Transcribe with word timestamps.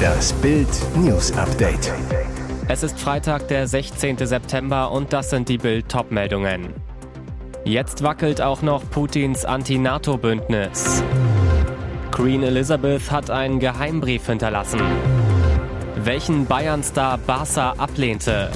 Das 0.00 0.32
Bild 0.34 0.68
News 0.96 1.32
Update. 1.36 1.92
Es 2.68 2.82
ist 2.82 2.98
Freitag, 2.98 3.48
der 3.48 3.66
16. 3.66 4.16
September 4.18 4.90
und 4.90 5.12
das 5.12 5.30
sind 5.30 5.48
die 5.48 5.58
Bild 5.58 5.86
meldungen 6.10 6.72
Jetzt 7.64 8.02
wackelt 8.02 8.40
auch 8.40 8.62
noch 8.62 8.88
Putins 8.90 9.44
Anti-NATO-Bündnis. 9.44 11.02
Queen 12.10 12.42
Elizabeth 12.42 13.10
hat 13.10 13.30
einen 13.30 13.60
Geheimbrief 13.60 14.26
hinterlassen. 14.26 14.80
Welchen 15.96 16.46
Bayern-Star 16.46 17.18
Barca 17.18 17.74
ablehnte. 17.76 18.50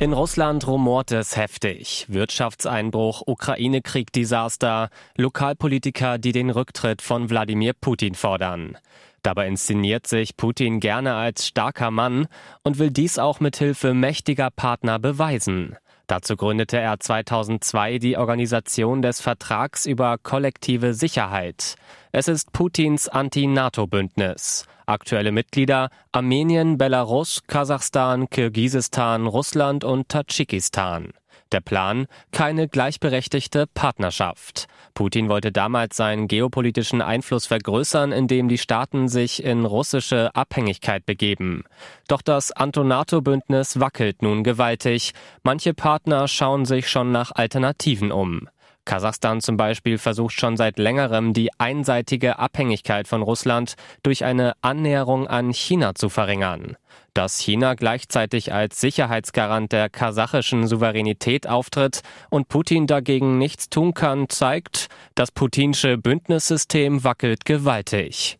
In 0.00 0.12
Russland 0.12 0.64
rumort 0.68 1.10
es 1.10 1.36
heftig. 1.36 2.06
Wirtschaftseinbruch, 2.08 3.22
Ukraine-Krieg-Desaster, 3.26 4.90
Lokalpolitiker, 5.16 6.18
die 6.18 6.30
den 6.30 6.50
Rücktritt 6.50 7.02
von 7.02 7.30
Wladimir 7.30 7.72
Putin 7.72 8.14
fordern. 8.14 8.78
Dabei 9.22 9.48
inszeniert 9.48 10.06
sich 10.06 10.36
Putin 10.36 10.78
gerne 10.78 11.14
als 11.14 11.48
starker 11.48 11.90
Mann 11.90 12.28
und 12.62 12.78
will 12.78 12.92
dies 12.92 13.18
auch 13.18 13.40
mit 13.40 13.56
Hilfe 13.56 13.92
mächtiger 13.92 14.50
Partner 14.50 15.00
beweisen. 15.00 15.76
Dazu 16.08 16.36
gründete 16.36 16.78
er 16.78 16.98
2002 16.98 17.98
die 17.98 18.16
Organisation 18.16 19.02
des 19.02 19.20
Vertrags 19.20 19.84
über 19.84 20.16
kollektive 20.16 20.94
Sicherheit. 20.94 21.76
Es 22.12 22.28
ist 22.28 22.50
Putins 22.52 23.08
Anti-NATO-Bündnis. 23.08 24.64
Aktuelle 24.86 25.32
Mitglieder 25.32 25.90
Armenien, 26.10 26.78
Belarus, 26.78 27.42
Kasachstan, 27.46 28.30
Kirgisistan, 28.30 29.26
Russland 29.26 29.84
und 29.84 30.08
Tadschikistan. 30.08 31.12
Der 31.52 31.60
Plan? 31.60 32.06
Keine 32.30 32.68
gleichberechtigte 32.68 33.66
Partnerschaft. 33.66 34.66
Putin 34.92 35.28
wollte 35.30 35.50
damals 35.50 35.96
seinen 35.96 36.28
geopolitischen 36.28 37.00
Einfluss 37.00 37.46
vergrößern, 37.46 38.12
indem 38.12 38.48
die 38.48 38.58
Staaten 38.58 39.08
sich 39.08 39.42
in 39.42 39.64
russische 39.64 40.34
Abhängigkeit 40.34 41.06
begeben. 41.06 41.64
Doch 42.06 42.20
das 42.20 42.52
Antonato-Bündnis 42.52 43.80
wackelt 43.80 44.20
nun 44.20 44.44
gewaltig. 44.44 45.12
Manche 45.42 45.72
Partner 45.72 46.28
schauen 46.28 46.66
sich 46.66 46.88
schon 46.88 47.12
nach 47.12 47.32
Alternativen 47.34 48.12
um. 48.12 48.48
Kasachstan 48.84 49.42
zum 49.42 49.58
Beispiel 49.58 49.98
versucht 49.98 50.40
schon 50.40 50.56
seit 50.56 50.78
längerem, 50.78 51.34
die 51.34 51.50
einseitige 51.58 52.38
Abhängigkeit 52.38 53.06
von 53.06 53.22
Russland 53.22 53.74
durch 54.02 54.24
eine 54.24 54.54
Annäherung 54.62 55.26
an 55.28 55.52
China 55.52 55.94
zu 55.94 56.08
verringern. 56.08 56.76
Dass 57.18 57.40
China 57.40 57.74
gleichzeitig 57.74 58.52
als 58.52 58.80
Sicherheitsgarant 58.80 59.72
der 59.72 59.88
kasachischen 59.88 60.68
Souveränität 60.68 61.48
auftritt 61.48 62.02
und 62.30 62.46
Putin 62.46 62.86
dagegen 62.86 63.38
nichts 63.38 63.68
tun 63.68 63.92
kann, 63.92 64.28
zeigt, 64.28 64.86
das 65.16 65.32
putinsche 65.32 65.98
Bündnissystem 65.98 67.02
wackelt 67.02 67.44
gewaltig. 67.44 68.38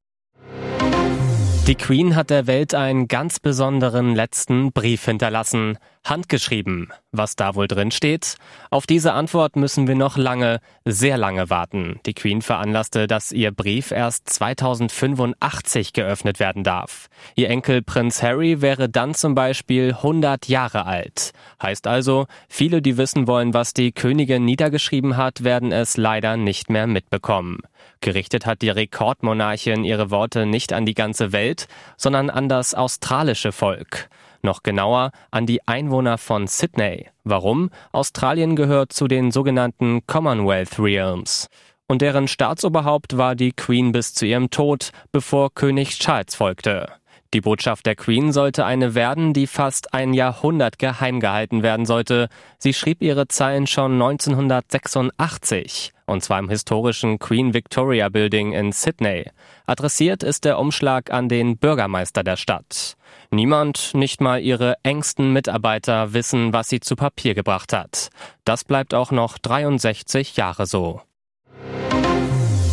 Die 1.67 1.75
Queen 1.75 2.15
hat 2.15 2.31
der 2.31 2.47
Welt 2.47 2.73
einen 2.73 3.09
ganz 3.09 3.41
besonderen 3.41 4.15
letzten 4.15 4.71
Brief 4.71 5.07
hinterlassen. 5.07 5.77
Handgeschrieben. 6.09 6.89
Was 7.13 7.37
da 7.37 7.55
wohl 7.55 7.69
drin 7.69 7.91
steht? 7.91 8.37
Auf 8.71 8.87
diese 8.87 9.13
Antwort 9.13 9.57
müssen 9.57 9.87
wir 9.87 9.95
noch 9.95 10.17
lange, 10.17 10.61
sehr 10.85 11.17
lange 11.19 11.51
warten. 11.51 12.01
Die 12.07 12.15
Queen 12.15 12.43
veranlasste, 12.43 13.07
dass 13.07 13.33
ihr 13.33 13.51
Brief 13.51 13.91
erst 13.91 14.29
2085 14.29 15.93
geöffnet 15.93 16.41
werden 16.41 16.65
darf. 16.65 17.09
Ihr 17.35 17.51
Enkel 17.51 17.83
Prinz 17.83 18.23
Harry 18.23 18.61
wäre 18.61 18.89
dann 18.89 19.15
zum 19.15 19.35
Beispiel 19.35 19.95
100 19.95 20.49
Jahre 20.49 20.87
alt. 20.87 21.33
Heißt 21.63 21.87
also, 21.87 22.27
viele, 22.49 22.83
die 22.83 22.97
wissen 22.97 23.27
wollen, 23.27 23.55
was 23.55 23.75
die 23.75 23.93
Königin 23.93 24.45
niedergeschrieben 24.45 25.17
hat, 25.17 25.45
werden 25.45 25.73
es 25.73 25.97
leider 25.97 26.37
nicht 26.37 26.71
mehr 26.71 26.87
mitbekommen. 26.87 27.61
Gerichtet 28.01 28.47
hat 28.47 28.63
die 28.63 28.71
Rekordmonarchin 28.71 29.85
ihre 29.85 30.11
Worte 30.11 30.47
nicht 30.47 30.73
an 30.73 30.87
die 30.87 30.95
ganze 30.95 31.33
Welt, 31.33 31.69
sondern 31.97 32.31
an 32.31 32.49
das 32.49 32.75
australische 32.75 33.53
Volk. 33.53 34.09
Noch 34.43 34.63
genauer 34.63 35.11
an 35.31 35.47
die 35.47 35.67
Einwohner 35.67 36.19
von 36.19 36.47
Sydney. 36.47 37.09
Warum? 37.25 37.71
Australien 37.93 38.57
gehört 38.57 38.93
zu 38.93 39.09
den 39.09 39.31
sogenannten 39.31 40.07
Commonwealth 40.07 40.79
Realms. 40.79 41.49
Und 41.87 42.03
deren 42.03 42.29
Staatsoberhaupt 42.29 43.17
war 43.17 43.35
die 43.35 43.53
Queen 43.53 43.93
bis 43.93 44.15
zu 44.15 44.27
ihrem 44.27 44.51
Tod, 44.51 44.91
bevor 45.11 45.55
König 45.55 45.99
Charles 45.99 46.35
folgte. 46.35 46.89
Die 47.35 47.43
Botschaft 47.43 47.85
der 47.85 47.95
Queen 47.95 48.33
sollte 48.33 48.65
eine 48.65 48.95
werden, 48.95 49.35
die 49.35 49.47
fast 49.47 49.93
ein 49.93 50.15
Jahrhundert 50.15 50.79
geheim 50.79 51.21
gehalten 51.21 51.63
werden 51.63 51.85
sollte. 51.85 52.29
Sie 52.59 52.73
schrieb 52.73 53.03
ihre 53.03 53.29
Zeilen 53.29 53.67
schon 53.67 53.93
1986, 54.01 55.93
und 56.07 56.23
zwar 56.23 56.39
im 56.39 56.49
historischen 56.49 57.19
Queen 57.19 57.53
Victoria 57.53 58.09
Building 58.09 58.53
in 58.53 58.73
Sydney. 58.73 59.27
Adressiert 59.67 60.23
ist 60.23 60.47
der 60.47 60.59
Umschlag 60.59 61.13
an 61.13 61.29
den 61.29 61.59
Bürgermeister 61.59 62.23
der 62.23 62.37
Stadt. 62.37 62.97
Niemand, 63.31 63.93
nicht 63.95 64.21
mal 64.21 64.41
ihre 64.41 64.77
engsten 64.83 65.33
Mitarbeiter, 65.33 66.15
wissen, 66.15 66.53
was 66.53 66.69
sie 66.69 66.81
zu 66.81 66.97
Papier 66.97 67.35
gebracht 67.35 67.73
hat. 67.73 68.09
Das 68.45 68.65
bleibt 68.65 68.95
auch 68.95 69.11
noch 69.11 69.37
63 69.39 70.37
Jahre 70.37 70.67
so. 70.67 71.03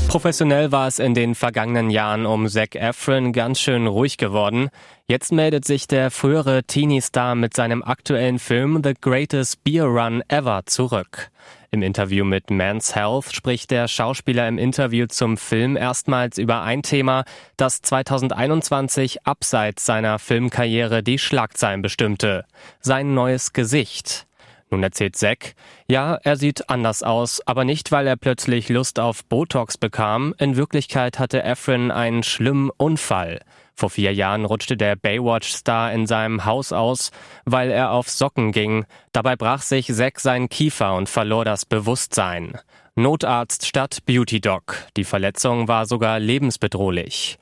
Professionell 0.08 0.72
war 0.72 0.88
es 0.88 1.00
in 1.00 1.14
den 1.14 1.36
vergangenen 1.36 1.90
Jahren 1.90 2.26
um 2.26 2.48
Zac 2.48 2.76
Efron 2.76 3.34
ganz 3.34 3.60
schön 3.60 3.86
ruhig 3.86 4.16
geworden. 4.16 4.70
Jetzt 5.08 5.34
meldet 5.34 5.66
sich 5.66 5.88
der 5.88 6.10
frühere 6.10 6.64
Teenie-Star 6.64 7.36
mit 7.36 7.54
seinem 7.54 7.84
aktuellen 7.84 8.40
Film 8.40 8.82
The 8.82 8.94
Greatest 9.00 9.62
Beer 9.66 9.84
Run 9.84 10.24
Ever 10.30 10.62
zurück. 10.68 11.32
Im 11.76 11.82
Interview 11.82 12.24
mit 12.24 12.52
Men's 12.52 12.96
Health 12.96 13.36
spricht 13.36 13.70
der 13.70 13.90
Schauspieler 13.90 14.48
im 14.48 14.58
Interview 14.58 15.08
zum 15.08 15.36
Film 15.36 15.76
erstmals 15.76 16.38
über 16.38 16.62
ein 16.62 16.84
Thema, 16.84 17.26
das 17.58 17.82
2021 17.82 19.28
abseits 19.28 19.86
seiner 19.86 20.18
Filmkarriere 20.18 21.04
die 21.04 21.20
Schlagzeilen 21.20 21.82
bestimmte. 21.82 22.46
Sein 22.80 23.14
neues 23.14 23.52
Gesicht. 23.52 24.26
Nun 24.70 24.84
erzählt 24.84 25.18
Zack, 25.18 25.56
ja, 25.86 26.16
er 26.24 26.38
sieht 26.38 26.70
anders 26.70 27.04
aus, 27.04 27.46
aber 27.46 27.66
nicht, 27.66 27.92
weil 27.92 28.08
er 28.08 28.16
plötzlich 28.16 28.70
Lust 28.70 28.98
auf 28.98 29.26
Botox 29.26 29.78
bekam. 29.78 30.34
In 30.38 30.56
Wirklichkeit 30.56 31.20
hatte 31.20 31.44
Efren 31.44 31.92
einen 31.92 32.24
schlimmen 32.24 32.70
Unfall. 32.78 33.42
Vor 33.78 33.90
vier 33.90 34.14
Jahren 34.14 34.46
rutschte 34.46 34.78
der 34.78 34.96
Baywatch-Star 34.96 35.92
in 35.92 36.08
seinem 36.08 36.46
Haus 36.46 36.72
aus, 36.72 37.12
weil 37.44 37.72
er 37.72 37.92
auf 37.92 38.10
Socken 38.10 38.54
ging. 38.54 38.86
Dabei 39.12 39.36
brach 39.36 39.62
sich 39.62 39.88
Zack 39.94 40.22
seinen 40.22 40.48
Kiefer 40.48 40.96
und 40.96 41.10
verlor 41.10 41.44
das 41.44 41.66
Bewusstsein. 41.66 42.58
Notarzt 42.96 43.66
statt 43.66 44.00
Beauty 44.06 44.40
Doc. 44.40 44.78
Die 44.96 45.04
Verletzung 45.04 45.68
war 45.68 45.86
sogar 45.86 46.20
lebensbedrohlich. 46.20 47.38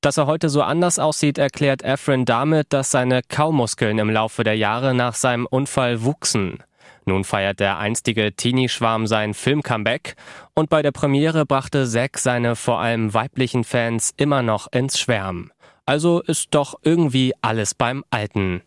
Dass 0.00 0.16
er 0.16 0.26
heute 0.26 0.48
so 0.48 0.62
anders 0.62 0.98
aussieht, 0.98 1.36
erklärt 1.36 1.82
Efren 1.82 2.24
damit, 2.24 2.72
dass 2.72 2.90
seine 2.90 3.20
Kaumuskeln 3.22 3.98
im 3.98 4.08
Laufe 4.08 4.42
der 4.42 4.56
Jahre 4.56 4.94
nach 4.94 5.14
seinem 5.14 5.44
Unfall 5.44 6.02
wuchsen. 6.02 6.62
Nun 7.06 7.24
feiert 7.24 7.60
der 7.60 7.78
einstige 7.78 8.34
Teenie-Schwarm 8.34 9.06
sein 9.06 9.34
Film-Comeback 9.34 10.16
und 10.54 10.70
bei 10.70 10.80
der 10.80 10.92
Premiere 10.92 11.44
brachte 11.44 11.86
Zack 11.86 12.18
seine 12.18 12.56
vor 12.56 12.80
allem 12.80 13.12
weiblichen 13.12 13.64
Fans 13.64 14.14
immer 14.16 14.42
noch 14.42 14.72
ins 14.72 14.98
Schwärmen. 14.98 15.50
Also 15.86 16.20
ist 16.20 16.54
doch 16.54 16.76
irgendwie 16.82 17.34
alles 17.42 17.74
beim 17.74 18.04
Alten. 18.10 18.62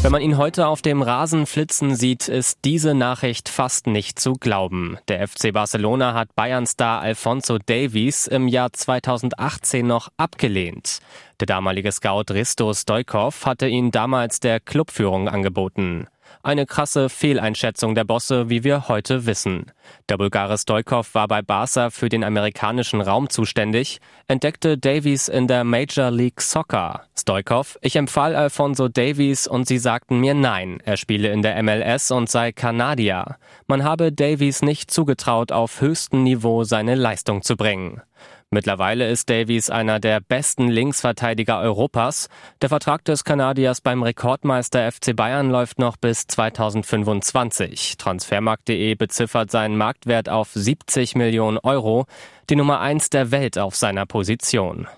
Wenn 0.00 0.12
man 0.12 0.22
ihn 0.22 0.36
heute 0.36 0.68
auf 0.68 0.80
dem 0.80 1.02
Rasen 1.02 1.44
flitzen 1.46 1.96
sieht, 1.96 2.28
ist 2.28 2.60
diese 2.64 2.94
Nachricht 2.94 3.48
fast 3.48 3.88
nicht 3.88 4.20
zu 4.20 4.34
glauben. 4.34 4.96
Der 5.08 5.26
FC 5.26 5.52
Barcelona 5.52 6.14
hat 6.14 6.36
Bayern-Star 6.36 7.00
Alfonso 7.00 7.58
Davies 7.58 8.28
im 8.28 8.46
Jahr 8.46 8.72
2018 8.72 9.84
noch 9.84 10.08
abgelehnt. 10.16 11.00
Der 11.40 11.46
damalige 11.46 11.90
Scout 11.90 12.26
Risto 12.30 12.72
Stoikov 12.72 13.44
hatte 13.44 13.66
ihn 13.66 13.90
damals 13.90 14.38
der 14.38 14.60
Clubführung 14.60 15.28
angeboten. 15.28 16.06
Eine 16.42 16.66
krasse 16.66 17.08
Fehleinschätzung 17.08 17.94
der 17.94 18.04
Bosse, 18.04 18.48
wie 18.48 18.64
wir 18.64 18.88
heute 18.88 19.26
wissen. 19.26 19.72
Der 20.08 20.16
Bulgare 20.16 20.56
Stoikov 20.56 21.14
war 21.14 21.28
bei 21.28 21.42
Barca 21.42 21.90
für 21.90 22.08
den 22.08 22.24
amerikanischen 22.24 23.00
Raum 23.00 23.28
zuständig, 23.28 24.00
entdeckte 24.28 24.78
Davies 24.78 25.28
in 25.28 25.46
der 25.46 25.64
Major 25.64 26.10
League 26.10 26.40
Soccer. 26.40 27.02
Stoikov, 27.18 27.78
ich 27.82 27.96
empfahl 27.96 28.36
Alfonso 28.36 28.88
Davies 28.88 29.46
und 29.46 29.66
sie 29.66 29.78
sagten 29.78 30.20
mir 30.20 30.34
nein, 30.34 30.80
er 30.84 30.96
spiele 30.96 31.30
in 31.30 31.42
der 31.42 31.62
MLS 31.62 32.10
und 32.10 32.30
sei 32.30 32.52
Kanadier. 32.52 33.36
Man 33.66 33.84
habe 33.84 34.12
Davies 34.12 34.62
nicht 34.62 34.90
zugetraut, 34.90 35.52
auf 35.52 35.80
höchstem 35.80 36.22
Niveau 36.22 36.64
seine 36.64 36.94
Leistung 36.94 37.42
zu 37.42 37.56
bringen. 37.56 38.00
Mittlerweile 38.50 39.10
ist 39.10 39.28
Davies 39.28 39.68
einer 39.68 40.00
der 40.00 40.20
besten 40.20 40.68
Linksverteidiger 40.68 41.60
Europas. 41.60 42.28
Der 42.62 42.70
Vertrag 42.70 43.04
des 43.04 43.24
Kanadiers 43.24 43.82
beim 43.82 44.02
Rekordmeister 44.02 44.90
FC 44.90 45.14
Bayern 45.14 45.50
läuft 45.50 45.78
noch 45.78 45.98
bis 45.98 46.26
2025. 46.26 47.98
Transfermarkt.de 47.98 48.94
beziffert 48.94 49.50
seinen 49.50 49.76
Marktwert 49.76 50.30
auf 50.30 50.48
70 50.54 51.14
Millionen 51.14 51.58
Euro, 51.58 52.06
die 52.48 52.56
Nummer 52.56 52.80
eins 52.80 53.10
der 53.10 53.30
Welt 53.32 53.58
auf 53.58 53.76
seiner 53.76 54.06
Position. 54.06 54.88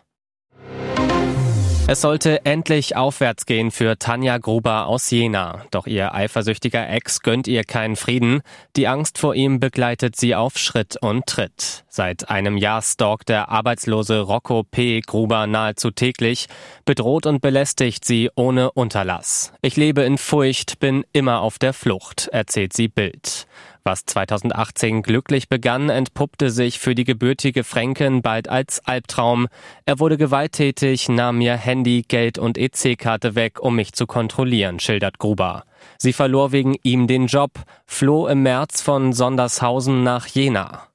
Es 1.90 2.02
sollte 2.02 2.44
endlich 2.44 2.94
aufwärts 2.94 3.46
gehen 3.46 3.72
für 3.72 3.98
Tanja 3.98 4.38
Gruber 4.38 4.86
aus 4.86 5.10
Jena. 5.10 5.64
Doch 5.72 5.88
ihr 5.88 6.14
eifersüchtiger 6.14 6.88
Ex 6.88 7.20
gönnt 7.20 7.48
ihr 7.48 7.64
keinen 7.64 7.96
Frieden. 7.96 8.42
Die 8.76 8.86
Angst 8.86 9.18
vor 9.18 9.34
ihm 9.34 9.58
begleitet 9.58 10.14
sie 10.14 10.36
auf 10.36 10.56
Schritt 10.56 10.96
und 11.02 11.26
Tritt. 11.26 11.82
Seit 11.88 12.30
einem 12.30 12.56
Jahr 12.56 12.80
stalkt 12.82 13.28
der 13.28 13.48
arbeitslose 13.48 14.20
Rocco 14.20 14.62
P. 14.62 15.00
Gruber 15.00 15.48
nahezu 15.48 15.90
täglich, 15.90 16.46
bedroht 16.84 17.26
und 17.26 17.40
belästigt 17.40 18.04
sie 18.04 18.30
ohne 18.36 18.70
Unterlass. 18.70 19.52
Ich 19.60 19.74
lebe 19.74 20.02
in 20.02 20.16
Furcht, 20.16 20.78
bin 20.78 21.04
immer 21.12 21.40
auf 21.40 21.58
der 21.58 21.72
Flucht, 21.72 22.28
erzählt 22.28 22.72
sie 22.72 22.86
Bild. 22.86 23.48
Was 23.82 24.04
2018 24.04 25.02
glücklich 25.02 25.48
begann, 25.48 25.88
entpuppte 25.88 26.50
sich 26.50 26.78
für 26.78 26.94
die 26.94 27.04
gebürtige 27.04 27.64
Fränkin 27.64 28.20
bald 28.20 28.48
als 28.48 28.84
Albtraum. 28.86 29.48
Er 29.86 29.98
wurde 29.98 30.18
gewalttätig, 30.18 31.08
nahm 31.08 31.38
mir 31.38 31.56
Handy, 31.56 32.04
Geld 32.06 32.38
und 32.38 32.58
EC-Karte 32.58 33.34
weg, 33.34 33.60
um 33.60 33.76
mich 33.76 33.92
zu 33.92 34.06
kontrollieren, 34.06 34.80
schildert 34.80 35.18
Gruber. 35.18 35.64
Sie 35.96 36.12
verlor 36.12 36.52
wegen 36.52 36.76
ihm 36.82 37.06
den 37.06 37.26
Job, 37.26 37.52
floh 37.86 38.26
im 38.26 38.42
März 38.42 38.82
von 38.82 39.12
Sondershausen 39.12 40.02
nach 40.02 40.26
Jena. 40.26 40.89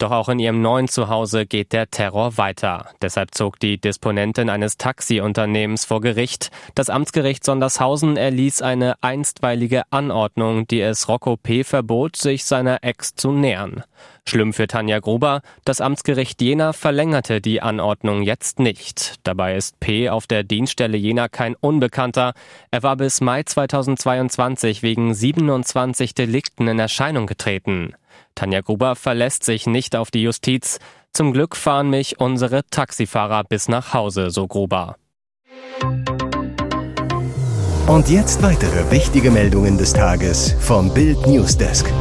Doch 0.00 0.12
auch 0.12 0.30
in 0.30 0.38
ihrem 0.38 0.62
neuen 0.62 0.88
Zuhause 0.88 1.44
geht 1.44 1.74
der 1.74 1.90
Terror 1.90 2.38
weiter. 2.38 2.86
Deshalb 3.02 3.34
zog 3.34 3.60
die 3.60 3.78
Disponentin 3.78 4.48
eines 4.48 4.78
Taxiunternehmens 4.78 5.84
vor 5.84 6.00
Gericht. 6.00 6.50
Das 6.74 6.88
Amtsgericht 6.88 7.44
Sondershausen 7.44 8.16
erließ 8.16 8.62
eine 8.62 8.94
einstweilige 9.02 9.82
Anordnung, 9.90 10.66
die 10.66 10.80
es 10.80 11.06
Rocco 11.06 11.36
P. 11.36 11.64
verbot, 11.64 12.16
sich 12.16 12.46
seiner 12.46 12.82
Ex 12.82 13.14
zu 13.14 13.30
nähern. 13.30 13.84
Schlimm 14.26 14.54
für 14.54 14.68
Tanja 14.68 15.00
Gruber, 15.00 15.42
das 15.66 15.82
Amtsgericht 15.82 16.40
Jena 16.40 16.72
verlängerte 16.72 17.42
die 17.42 17.60
Anordnung 17.60 18.22
jetzt 18.22 18.58
nicht. 18.58 19.16
Dabei 19.24 19.54
ist 19.56 19.80
P. 19.80 20.08
auf 20.08 20.26
der 20.26 20.44
Dienststelle 20.44 20.96
Jena 20.96 21.28
kein 21.28 21.54
Unbekannter. 21.56 22.32
Er 22.70 22.82
war 22.82 22.96
bis 22.96 23.20
Mai 23.20 23.42
2022 23.42 24.82
wegen 24.82 25.12
27 25.12 26.14
Delikten 26.14 26.68
in 26.68 26.78
Erscheinung 26.78 27.26
getreten. 27.26 27.92
Tanja 28.34 28.60
Gruber 28.60 28.96
verlässt 28.96 29.44
sich 29.44 29.66
nicht 29.66 29.96
auf 29.96 30.10
die 30.10 30.22
Justiz. 30.22 30.78
Zum 31.12 31.32
Glück 31.32 31.56
fahren 31.56 31.90
mich 31.90 32.20
unsere 32.20 32.62
Taxifahrer 32.70 33.44
bis 33.44 33.68
nach 33.68 33.94
Hause, 33.94 34.30
so 34.30 34.46
Gruber. 34.46 34.96
Und 37.86 38.08
jetzt 38.08 38.42
weitere 38.42 38.90
wichtige 38.90 39.30
Meldungen 39.30 39.76
des 39.76 39.92
Tages 39.92 40.54
vom 40.60 40.94
Bild 40.94 41.26
Newsdesk. 41.26 41.92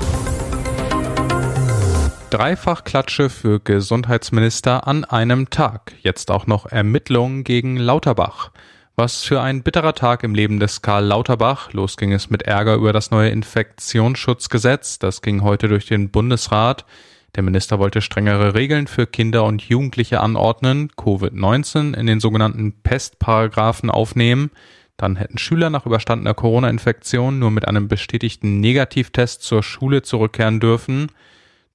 Dreifachklatsche 2.30 3.32
für 3.32 3.60
Gesundheitsminister 3.60 4.86
an 4.86 5.04
einem 5.04 5.50
Tag. 5.50 5.94
Jetzt 6.02 6.30
auch 6.30 6.46
noch 6.46 6.68
Ermittlungen 6.68 7.44
gegen 7.44 7.76
Lauterbach. 7.76 8.52
Was 9.00 9.24
für 9.24 9.40
ein 9.40 9.64
bitterer 9.64 9.96
Tag 9.96 10.26
im 10.26 10.36
Leben 10.36 10.60
des 10.60 10.82
Karl 10.82 11.06
Lauterbach. 11.06 11.72
Los 11.72 11.96
ging 11.96 12.12
es 12.12 12.30
mit 12.30 12.42
Ärger 12.42 12.76
über 12.76 12.92
das 12.92 13.12
neue 13.12 13.30
Infektionsschutzgesetz. 13.30 15.00
Das 15.00 15.22
ging 15.22 15.42
heute 15.42 15.70
durch 15.70 15.86
den 15.86 16.10
Bundesrat. 16.10 16.86
Der 17.34 17.44
Minister 17.44 17.80
wollte 17.80 18.02
strengere 18.02 18.56
Regeln 18.56 18.88
für 18.88 19.08
Kinder 19.08 19.46
und 19.46 19.62
Jugendliche 19.62 20.20
anordnen, 20.20 20.92
Covid-19 20.98 21.96
in 21.96 22.08
den 22.08 22.20
sogenannten 22.20 22.74
Pestparagraphen 22.84 23.90
aufnehmen. 23.90 24.52
Dann 24.98 25.16
hätten 25.16 25.38
Schüler 25.38 25.70
nach 25.70 25.86
überstandener 25.86 26.34
Corona-Infektion 26.34 27.40
nur 27.40 27.52
mit 27.52 27.66
einem 27.70 27.88
bestätigten 27.88 28.60
Negativtest 28.60 29.42
zur 29.42 29.64
Schule 29.64 30.02
zurückkehren 30.02 30.60
dürfen. 30.60 31.10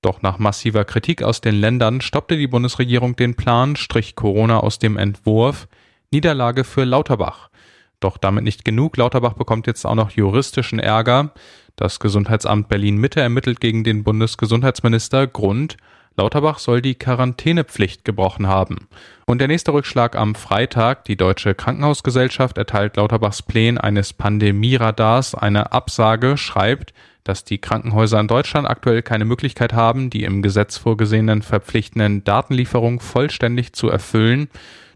Doch 0.02 0.20
nach 0.20 0.38
massiver 0.38 0.84
Kritik 0.84 1.22
aus 1.22 1.40
den 1.40 1.54
Ländern 1.54 2.02
stoppte 2.02 2.36
die 2.36 2.48
Bundesregierung 2.48 3.16
den 3.16 3.34
Plan, 3.34 3.76
strich 3.76 4.14
Corona 4.14 4.60
aus 4.60 4.78
dem 4.78 4.98
Entwurf. 4.98 5.68
Niederlage 6.14 6.62
für 6.62 6.84
Lauterbach. 6.84 7.50
Doch 7.98 8.18
damit 8.18 8.44
nicht 8.44 8.64
genug. 8.64 8.96
Lauterbach 8.96 9.32
bekommt 9.32 9.66
jetzt 9.66 9.84
auch 9.84 9.96
noch 9.96 10.12
juristischen 10.12 10.78
Ärger. 10.78 11.32
Das 11.74 11.98
Gesundheitsamt 11.98 12.68
Berlin 12.68 12.98
Mitte 12.98 13.20
ermittelt 13.20 13.60
gegen 13.60 13.82
den 13.82 14.04
Bundesgesundheitsminister 14.04 15.26
Grund, 15.26 15.76
Lauterbach 16.16 16.60
soll 16.60 16.80
die 16.80 16.94
Quarantänepflicht 16.94 18.04
gebrochen 18.04 18.46
haben. 18.46 18.86
Und 19.26 19.40
der 19.40 19.48
nächste 19.48 19.72
Rückschlag 19.72 20.14
am 20.14 20.36
Freitag. 20.36 21.04
Die 21.06 21.16
Deutsche 21.16 21.56
Krankenhausgesellschaft 21.56 22.56
erteilt 22.56 22.96
Lauterbachs 22.96 23.42
Plänen 23.42 23.78
eines 23.78 24.12
Pandemieradars 24.12 25.34
eine 25.34 25.72
Absage, 25.72 26.36
schreibt, 26.36 26.94
dass 27.24 27.42
die 27.42 27.58
Krankenhäuser 27.58 28.20
in 28.20 28.28
Deutschland 28.28 28.68
aktuell 28.68 29.02
keine 29.02 29.24
Möglichkeit 29.24 29.72
haben, 29.72 30.10
die 30.10 30.22
im 30.22 30.42
Gesetz 30.42 30.76
vorgesehenen 30.76 31.42
verpflichtenden 31.42 32.22
Datenlieferungen 32.22 33.00
vollständig 33.00 33.72
zu 33.72 33.88
erfüllen. 33.88 34.48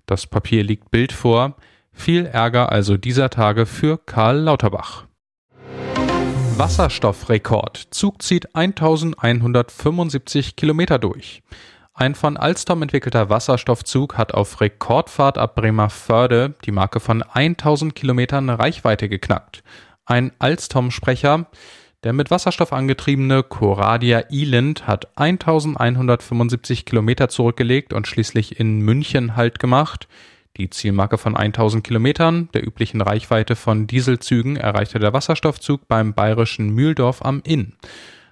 Das 0.09 0.27
Papier 0.27 0.65
liegt 0.65 0.91
Bild 0.91 1.13
vor. 1.13 1.55
Viel 1.93 2.25
Ärger 2.25 2.73
also 2.73 2.97
dieser 2.97 3.29
Tage 3.29 3.67
für 3.67 3.99
Karl 3.99 4.39
Lauterbach. 4.39 5.05
Wasserstoffrekord. 6.57 7.89
Zug 7.91 8.23
zieht 8.23 8.57
1175 8.57 10.57
Kilometer 10.57 10.99
durch. 10.99 11.43
Ein 11.93 12.15
von 12.15 12.39
Alstom 12.39 12.81
entwickelter 12.81 13.29
Wasserstoffzug 13.29 14.17
hat 14.17 14.33
auf 14.33 14.63
Rekordfahrt 14.63 15.37
ab 15.37 15.57
Bremerförde 15.57 16.55
die 16.65 16.73
Marke 16.73 17.01
von 17.01 17.23
1000 17.23 17.95
Kilometern 17.95 18.49
Reichweite 18.49 19.11
geknackt. 19.11 19.63
Ein 20.07 20.33
Alstom-Sprecher, 20.39 21.49
der 22.05 22.13
mit 22.13 22.31
Wasserstoff 22.31 22.73
angetriebene 22.73 23.43
Coradia 23.43 24.25
Eland 24.31 24.87
hat 24.87 25.09
1175 25.17 26.85
Kilometer 26.85 27.29
zurückgelegt 27.29 27.93
und 27.93 28.07
schließlich 28.07 28.61
in 28.61 28.81
München 28.81 29.35
Halt 29.35 29.59
gemacht. 29.59 30.07
Die 30.57 30.71
Zielmarke 30.71 31.19
von 31.19 31.37
1000 31.37 31.85
Kilometern, 31.85 32.49
der 32.55 32.67
üblichen 32.67 33.01
Reichweite 33.01 33.57
von 33.57 33.87
Dieselzügen, 33.87 34.57
erreichte 34.57 34.99
der 34.99 35.13
Wasserstoffzug 35.13 35.87
beim 35.89 36.15
bayerischen 36.15 36.71
Mühldorf 36.71 37.25
am 37.25 37.43
Inn. 37.45 37.75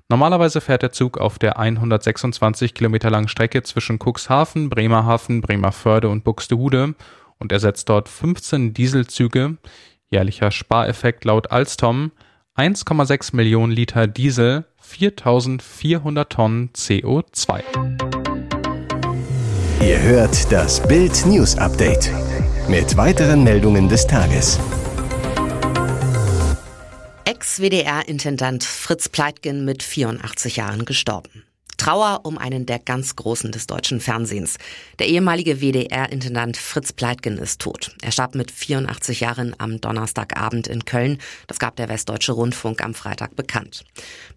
Normalerweise 0.08 0.60
fährt 0.60 0.82
der 0.82 0.92
Zug 0.92 1.18
auf 1.18 1.38
der 1.38 1.58
126 1.58 2.74
Kilometer 2.74 3.10
langen 3.10 3.28
Strecke 3.28 3.64
zwischen 3.64 3.98
Cuxhaven, 3.98 4.70
Bremerhaven, 4.70 5.40
Bremerförde 5.40 6.08
und 6.08 6.22
Buxtehude 6.22 6.94
und 7.38 7.50
ersetzt 7.50 7.88
dort 7.88 8.08
15 8.08 8.72
Dieselzüge. 8.72 9.56
Jährlicher 10.08 10.52
Spareffekt 10.52 11.24
laut 11.24 11.50
Alstom 11.50 12.12
1,6 12.56 13.36
Millionen 13.36 13.70
Liter 13.70 14.06
Diesel, 14.06 14.64
4400 14.80 16.32
Tonnen 16.32 16.70
CO2. 16.74 17.62
Ihr 19.82 20.00
hört 20.00 20.50
das 20.50 20.82
Bild 20.88 21.26
News 21.26 21.58
Update 21.58 22.10
mit 22.66 22.96
weiteren 22.96 23.44
Meldungen 23.44 23.90
des 23.90 24.06
Tages. 24.06 24.58
Ex-WDR-Intendant 27.26 28.64
Fritz 28.64 29.10
Pleitgen 29.10 29.66
mit 29.66 29.82
84 29.82 30.56
Jahren 30.56 30.86
gestorben. 30.86 31.45
Trauer 31.76 32.20
um 32.24 32.38
einen 32.38 32.66
der 32.66 32.78
ganz 32.78 33.16
Großen 33.16 33.52
des 33.52 33.66
deutschen 33.66 34.00
Fernsehens. 34.00 34.56
Der 34.98 35.08
ehemalige 35.08 35.60
WDR-Intendant 35.60 36.56
Fritz 36.56 36.92
Pleitgen 36.92 37.38
ist 37.38 37.60
tot. 37.60 37.94
Er 38.02 38.12
starb 38.12 38.34
mit 38.34 38.50
84 38.50 39.20
Jahren 39.20 39.54
am 39.58 39.80
Donnerstagabend 39.80 40.66
in 40.66 40.84
Köln. 40.84 41.18
Das 41.46 41.58
gab 41.58 41.76
der 41.76 41.88
Westdeutsche 41.88 42.32
Rundfunk 42.32 42.82
am 42.82 42.94
Freitag 42.94 43.36
bekannt. 43.36 43.84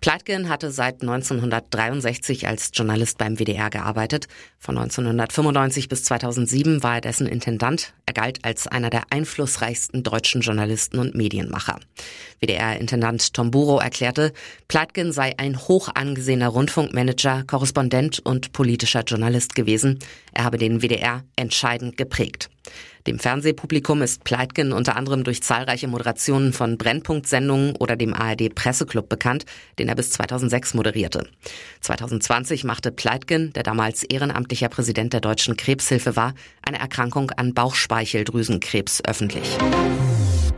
Pleitgen 0.01 0.49
hatte 0.49 0.71
seit 0.71 1.01
1963 1.01 2.47
als 2.47 2.71
Journalist 2.73 3.17
beim 3.17 3.39
WDR 3.39 3.69
gearbeitet. 3.69 4.27
Von 4.59 4.77
1995 4.77 5.89
bis 5.89 6.03
2007 6.03 6.83
war 6.83 6.95
er 6.95 7.01
dessen 7.01 7.27
Intendant. 7.27 7.93
Er 8.05 8.13
galt 8.13 8.43
als 8.43 8.67
einer 8.67 8.89
der 8.89 9.03
einflussreichsten 9.11 10.03
deutschen 10.03 10.41
Journalisten 10.41 10.99
und 10.99 11.15
Medienmacher. 11.15 11.79
WDR-Intendant 12.41 13.33
Tom 13.33 13.51
Buro 13.51 13.79
erklärte, 13.79 14.33
Pleitgen 14.67 15.11
sei 15.11 15.37
ein 15.37 15.57
hoch 15.67 15.89
angesehener 15.93 16.47
Rundfunkmanager 16.47 17.29
Manager, 17.29 17.43
Korrespondent 17.45 18.19
und 18.19 18.53
politischer 18.53 19.03
Journalist 19.03 19.55
gewesen. 19.55 19.99
Er 20.33 20.43
habe 20.43 20.57
den 20.57 20.81
WDR 20.81 21.23
entscheidend 21.35 21.97
geprägt. 21.97 22.49
Dem 23.07 23.17
Fernsehpublikum 23.17 24.01
ist 24.01 24.23
Pleitgen 24.23 24.71
unter 24.73 24.95
anderem 24.95 25.23
durch 25.23 25.41
zahlreiche 25.41 25.87
Moderationen 25.87 26.53
von 26.53 26.77
Brennpunkt-Sendungen 26.77 27.75
oder 27.77 27.95
dem 27.95 28.13
ARD 28.13 28.53
Presseclub 28.53 29.09
bekannt, 29.09 29.45
den 29.79 29.87
er 29.87 29.95
bis 29.95 30.11
2006 30.11 30.73
moderierte. 30.75 31.27
2020 31.81 32.63
machte 32.63 32.91
Pleitgen, 32.91 33.53
der 33.53 33.63
damals 33.63 34.03
ehrenamtlicher 34.03 34.69
Präsident 34.69 35.13
der 35.13 35.21
Deutschen 35.21 35.57
Krebshilfe 35.57 36.15
war, 36.15 36.33
eine 36.61 36.79
Erkrankung 36.79 37.31
an 37.31 37.53
Bauchspeicheldrüsenkrebs 37.53 39.03
öffentlich. 39.05 39.57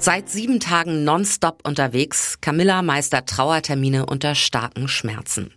Seit 0.04 0.32
sieben 0.32 0.60
Tagen 0.60 1.04
nonstop 1.04 1.60
unterwegs, 1.64 2.42
Camilla 2.42 2.82
meistert 2.82 3.30
Trauertermine 3.30 4.08
unter 4.08 4.34
starken 4.34 4.88
Schmerzen. 4.88 5.54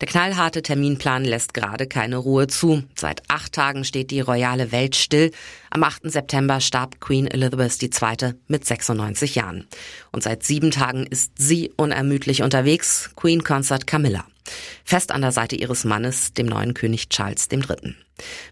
Der 0.00 0.08
knallharte 0.08 0.62
Terminplan 0.62 1.26
lässt 1.26 1.52
gerade 1.52 1.86
keine 1.86 2.16
Ruhe 2.16 2.46
zu. 2.46 2.84
Seit 2.96 3.20
acht 3.28 3.52
Tagen 3.52 3.84
steht 3.84 4.10
die 4.10 4.22
royale 4.22 4.72
Welt 4.72 4.96
still. 4.96 5.30
Am 5.68 5.84
8. 5.84 6.10
September 6.10 6.62
starb 6.62 7.00
Queen 7.00 7.26
Elizabeth 7.26 7.82
II. 7.82 8.32
mit 8.48 8.64
96 8.64 9.34
Jahren. 9.34 9.66
Und 10.10 10.22
seit 10.22 10.42
sieben 10.42 10.70
Tagen 10.70 11.06
ist 11.06 11.32
sie 11.36 11.70
unermüdlich 11.76 12.42
unterwegs, 12.42 13.10
Queen 13.14 13.44
Consort 13.44 13.86
Camilla. 13.86 14.24
Fest 14.86 15.12
an 15.12 15.20
der 15.20 15.32
Seite 15.32 15.56
ihres 15.56 15.84
Mannes, 15.84 16.32
dem 16.32 16.46
neuen 16.46 16.72
König 16.72 17.10
Charles 17.10 17.46
III. 17.52 17.94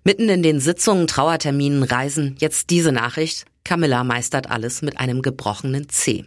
Mitten 0.04 0.28
in 0.28 0.42
den 0.42 0.60
Sitzungen, 0.60 1.06
Trauerterminen, 1.06 1.82
Reisen, 1.82 2.36
jetzt 2.40 2.68
diese 2.68 2.92
Nachricht. 2.92 3.46
Camilla 3.64 4.04
meistert 4.04 4.50
alles 4.50 4.82
mit 4.82 4.98
einem 4.98 5.22
gebrochenen 5.22 5.88
C. 5.88 6.24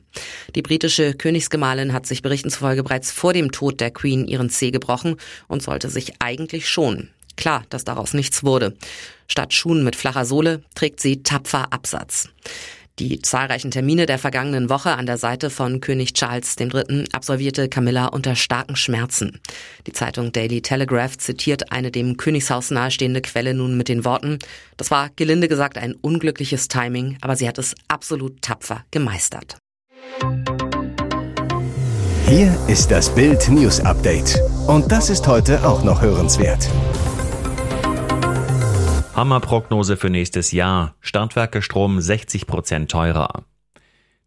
Die 0.55 0.61
britische 0.61 1.13
Königsgemahlin 1.13 1.93
hat 1.93 2.05
sich 2.05 2.21
Berichten 2.21 2.49
zufolge 2.49 2.83
bereits 2.83 3.11
vor 3.11 3.33
dem 3.33 3.51
Tod 3.51 3.81
der 3.81 3.91
Queen 3.91 4.27
ihren 4.27 4.49
C 4.49 4.71
gebrochen 4.71 5.17
und 5.47 5.61
sollte 5.63 5.89
sich 5.89 6.13
eigentlich 6.19 6.69
schonen. 6.69 7.09
Klar, 7.35 7.63
dass 7.69 7.83
daraus 7.83 8.13
nichts 8.13 8.43
wurde. 8.43 8.75
Statt 9.27 9.53
Schuhen 9.53 9.83
mit 9.83 9.95
flacher 9.95 10.25
Sohle 10.25 10.61
trägt 10.75 10.99
sie 10.99 11.23
tapfer 11.23 11.73
Absatz. 11.73 12.29
Die 12.99 13.19
zahlreichen 13.21 13.71
Termine 13.71 14.05
der 14.05 14.19
vergangenen 14.19 14.69
Woche 14.69 14.91
an 14.91 15.07
der 15.07 15.17
Seite 15.17 15.49
von 15.49 15.81
König 15.81 16.13
Charles 16.13 16.55
III. 16.59 17.05
absolvierte 17.11 17.67
Camilla 17.67 18.05
unter 18.05 18.35
starken 18.35 18.75
Schmerzen. 18.75 19.39
Die 19.87 19.93
Zeitung 19.93 20.31
Daily 20.31 20.61
Telegraph 20.61 21.17
zitiert 21.17 21.71
eine 21.71 21.89
dem 21.89 22.17
Königshaus 22.17 22.69
nahestehende 22.69 23.21
Quelle 23.21 23.55
nun 23.55 23.77
mit 23.77 23.89
den 23.89 24.05
Worten, 24.05 24.37
das 24.77 24.91
war 24.91 25.09
gelinde 25.15 25.47
gesagt 25.47 25.79
ein 25.79 25.95
unglückliches 25.95 26.67
Timing, 26.67 27.17
aber 27.21 27.35
sie 27.35 27.47
hat 27.47 27.57
es 27.57 27.73
absolut 27.87 28.43
tapfer 28.43 28.85
gemeistert. 28.91 29.57
Hier 32.27 32.55
ist 32.67 32.91
das 32.91 33.13
Bild 33.13 33.49
News 33.49 33.79
Update. 33.79 34.39
Und 34.67 34.91
das 34.91 35.09
ist 35.09 35.27
heute 35.27 35.67
auch 35.67 35.83
noch 35.83 36.01
hörenswert. 36.01 36.69
Hammerprognose 39.15 39.95
für 39.95 40.09
nächstes 40.09 40.51
Jahr. 40.51 40.95
Stadtwerke 40.99 41.61
Strom 41.61 42.01
60 42.01 42.47
Prozent 42.47 42.89
teurer. 42.89 43.43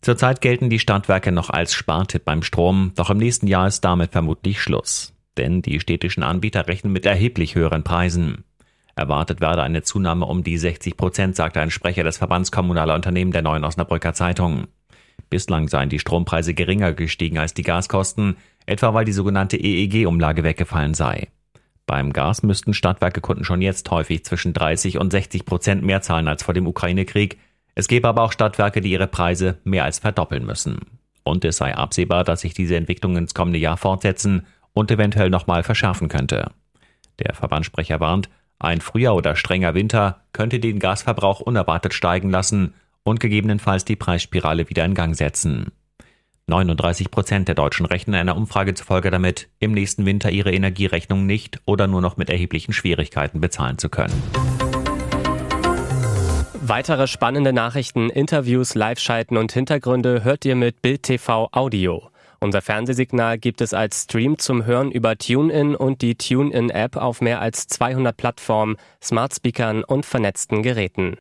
Zurzeit 0.01 0.41
gelten 0.41 0.71
die 0.71 0.79
Stadtwerke 0.79 1.33
noch 1.33 1.51
als 1.51 1.75
Spartipp 1.75 2.25
beim 2.25 2.45
Strom, 2.45 2.93
doch 2.95 3.11
im 3.11 3.19
nächsten 3.19 3.49
Jahr 3.49 3.67
ist 3.67 3.81
damit 3.81 4.13
vermutlich 4.13 4.63
Schluss. 4.63 5.13
Denn 5.37 5.61
die 5.61 5.81
städtischen 5.81 6.23
Anbieter 6.23 6.69
rechnen 6.69 6.93
mit 6.93 7.05
erheblich 7.05 7.57
höheren 7.57 7.83
Preisen. 7.83 8.45
Erwartet 8.95 9.41
werde 9.41 9.65
eine 9.65 9.83
Zunahme 9.83 10.25
um 10.25 10.45
die 10.45 10.57
60 10.57 10.97
Prozent, 10.97 11.35
sagte 11.35 11.61
ein 11.61 11.73
Sprecher 11.73 12.05
des 12.05 12.19
Verbands 12.19 12.53
kommunaler 12.53 12.95
Unternehmen 12.95 13.33
der 13.33 13.43
Neuen 13.43 13.65
Osnabrücker 13.65 14.15
Zeitung. 14.15 14.69
Bislang 15.29 15.67
seien 15.67 15.89
die 15.89 15.99
Strompreise 15.99 16.55
geringer 16.55 16.93
gestiegen 16.93 17.39
als 17.39 17.55
die 17.55 17.65
Gaskosten, 17.65 18.37
etwa 18.67 18.95
weil 18.95 19.05
die 19.05 19.13
sogenannte 19.13 19.57
EEG-Umlage 19.57 20.45
weggefallen 20.45 20.95
sei. 20.95 21.27
Beim 21.87 22.13
Gas 22.13 22.43
müssten 22.43 22.75
Stadtwerkekunden 22.75 23.45
schon 23.45 23.63
jetzt 23.63 23.91
häufig 23.91 24.25
zwischen 24.25 24.53
30 24.53 24.99
und 24.99 25.13
60 25.13 25.47
Prozent 25.47 25.83
mehr 25.85 26.03
zahlen 26.03 26.27
als 26.27 26.43
vor 26.43 26.53
dem 26.53 26.67
Ukraine-Krieg. 26.67 27.39
Es 27.77 27.87
gäbe 27.87 28.09
aber 28.09 28.23
auch 28.23 28.33
Stadtwerke, 28.33 28.81
die 28.81 28.91
ihre 28.91 29.07
Preise 29.07 29.59
mehr 29.63 29.85
als 29.85 30.01
verdoppeln 30.01 30.45
müssen. 30.45 30.81
Und 31.23 31.45
es 31.45 31.59
sei 31.59 31.77
absehbar, 31.77 32.25
dass 32.25 32.41
sich 32.41 32.55
diese 32.55 32.77
Entwicklung 32.77 33.17
ins 33.17 33.35
kommende 33.35 33.59
Jahr 33.59 33.77
fortsetzen 33.77 34.47
und 34.73 34.91
eventuell 34.91 35.31
nochmal 35.31 35.63
verschärfen 35.63 36.09
könnte. 36.09 36.51
Der 37.21 37.35
Verbandssprecher 37.35 38.01
warnt, 38.01 38.29
ein 38.59 38.81
früher 38.81 39.15
oder 39.15 39.37
strenger 39.37 39.75
Winter 39.75 40.23
könnte 40.33 40.59
den 40.59 40.79
Gasverbrauch 40.79 41.41
unerwartet 41.41 41.95
steigen 41.95 42.31
lassen 42.31 42.75
und 43.05 43.21
gegebenenfalls 43.21 43.85
die 43.85 43.97
Preisspirale 43.97 44.69
wieder 44.69 44.85
in 44.85 44.95
Gang 44.95 45.15
setzen. 45.15 45.73
39 46.49 47.11
Prozent 47.11 47.49
der 47.49 47.57
Deutschen 47.57 47.87
rechnen 47.87 48.15
einer 48.15 48.37
Umfrage 48.37 48.75
zufolge 48.75 49.11
damit, 49.11 49.49
im 49.59 49.73
nächsten 49.73 50.07
Winter 50.07 50.31
ihre 50.31 50.53
Energierechnung 50.53 51.27
nicht 51.27 51.61
oder 51.65 51.89
nur 51.89 52.01
noch 52.01 52.17
mit 52.17 52.31
erheblichen 52.31 52.73
Schwierigkeiten 52.73 53.41
bezahlen 53.41 53.79
zu 53.79 53.89
können. 53.89 54.15
Weitere 56.61 57.09
spannende 57.09 57.53
Nachrichten, 57.53 58.11
Interviews, 58.11 58.77
Live-Schalten 58.77 59.37
und 59.37 59.51
Hintergründe 59.51 60.23
hört 60.23 60.45
ihr 60.45 60.55
mit 60.55 60.83
Bild 60.83 61.03
TV 61.03 61.49
Audio. 61.51 62.11
Unser 62.39 62.63
Fernsehsignal 62.63 63.39
gibt 63.39 63.61
es 63.61 63.75
als 63.75 64.03
Stream 64.03 64.39
zum 64.39 64.67
Hören 64.67 64.93
über 64.93 65.17
TuneIn 65.17 65.75
und 65.75 66.03
die 66.03 66.15
TuneIn-App 66.15 66.97
auf 66.97 67.21
mehr 67.21 67.41
als 67.41 67.67
200 67.67 68.17
Plattformen, 68.17 68.77
Smart 69.03 69.35
Speakern 69.35 69.83
und 69.83 70.07
vernetzten 70.07 70.63
Geräten. 70.63 71.15